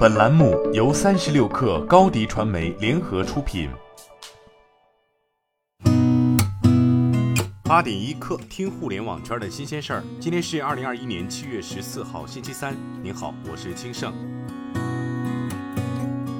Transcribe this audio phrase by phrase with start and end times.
[0.00, 3.68] 本栏目由三十六氪高低传媒联合出品。
[7.64, 10.02] 八点一刻，听互联网圈的新鲜事儿。
[10.18, 12.74] 今天是二零二一年七月十四号，星期三。
[13.02, 14.14] 您好，我是金盛。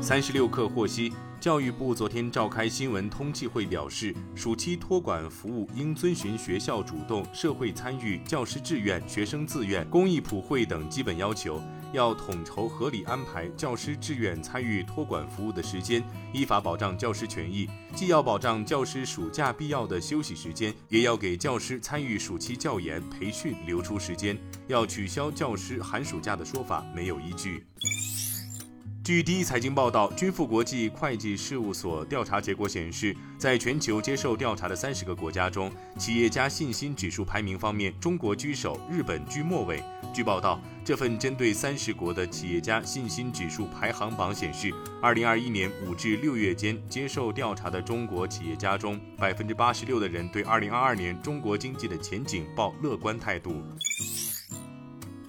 [0.00, 1.12] 三十六氪获悉。
[1.40, 17.68] 教育部昨天召开新闻通气会，表示，暑期托管服务应遵循学校主动、社会参与、教师志愿、学生自愿、公益普惠等基本要求，要统筹合理安排教师志愿参与托管服务的时间，依法保障教师权益。
[17.94, 24.36] 既要保障教师暑假必要的休息时间，也要给教师参与暑期教研培训留出时间。
[24.66, 27.64] 要取消教师寒暑假的说法，没有依据。
[29.08, 39.82] 据第一财经报道，君富国际会计事务所调查结果显示，在全球接受调查的三十个国家中，企业家信心指数排名方面，中国居首，日本居末位。
[40.12, 53.62] 据报道，这份针对三十国的企业家信心指数排行榜显示，二零二一年五至六月间接受调查的中国企业家中，百分之八十六的人对二零二二年中国经济的前景抱乐观态度。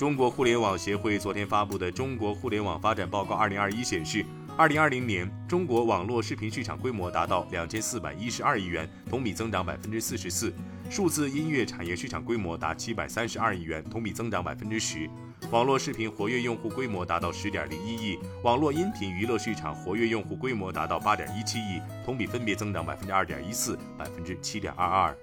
[0.00, 4.24] 中国互联网协会昨天发布的《中国互联网发展报告（二零二一）》显示，
[4.56, 10.50] 二零二零年中国网络视频市场规模达到两千四百一十二亿元，同比增长百分之四十四；
[10.88, 15.06] 数字音乐产业市场规模达七百三十二亿元，同比增长百分之十；
[15.50, 25.14] 网络视频活跃用户规模达到十点零一亿；网络音频娱乐市场活跃用户规模达到八点一七亿，同比分别增长百分之二点一四、百分之七点二二。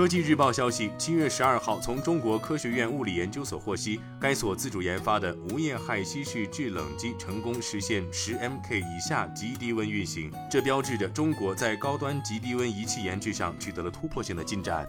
[0.00, 14.88] 科技日报消息，七月十二号，从中国科学院物理研究所获悉，该所自主研发的无液氦稀释制冷机成功实现十 mK 以下极低温运行，这标志着中国在高端极低温仪器研制上取得了突破性的进展。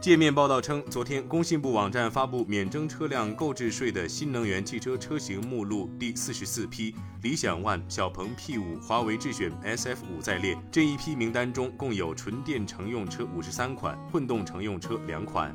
[0.00, 10.56] 界面报道称，昨天工信部网站发布免征车辆购置税的新能源汽车车型目录第四十四批，理想 ONE、小鹏 P5、华为智选 SF 五在列。
[10.70, 15.52] 这一批名单中共有纯电乘用车五十三款，混动乘用车两款。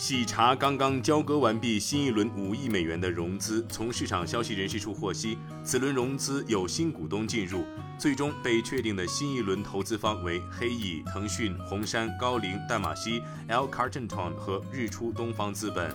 [0.00, 3.62] 喜茶刚刚交割完毕新一轮五亿美元的融资。
[3.68, 7.66] 从市场消息人士处获悉，此轮融资有新股东进入，
[7.98, 15.94] 最终被确定的新一轮投资方为黑蚁、腾讯、红杉、高瓴、淡马锡、L Cartenton 和日出东方资本。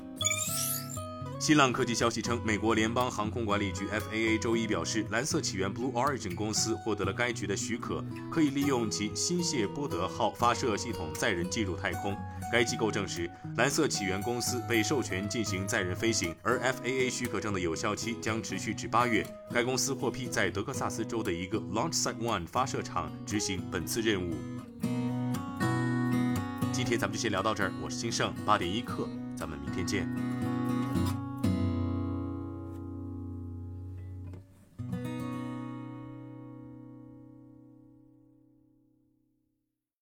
[1.45, 12.17] 新浪科技消息称，美国联邦航空管理局 FAA 周一表示，蓝色起源 Blue Origin 公司获得了该局的许可，可以利用其新谢波德号发射系统载人进入太空。
[12.51, 19.23] 该机构证实，蓝色起源公司被授权进行载人飞行，而 FAA 许可证的有效期将持续至八月。
[19.53, 24.33] 该公司获批在德克萨斯州的一个 Launch Site One 发射场执行本次任务。
[26.73, 29.07] 今天咱们就先聊到这儿，我是金盛，八点一刻，
[29.37, 30.09] 咱们明天见。